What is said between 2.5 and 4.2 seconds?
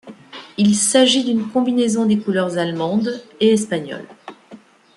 allemandes et espagnoles.